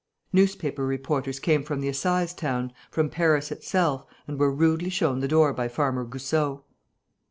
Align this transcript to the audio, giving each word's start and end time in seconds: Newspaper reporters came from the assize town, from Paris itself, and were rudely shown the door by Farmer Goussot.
Newspaper 0.33 0.83
reporters 0.83 1.39
came 1.39 1.61
from 1.63 1.79
the 1.79 1.87
assize 1.87 2.33
town, 2.33 2.73
from 2.89 3.07
Paris 3.07 3.51
itself, 3.51 4.03
and 4.27 4.39
were 4.39 4.51
rudely 4.51 4.89
shown 4.89 5.19
the 5.19 5.27
door 5.27 5.53
by 5.53 5.67
Farmer 5.67 6.05
Goussot. 6.05 6.63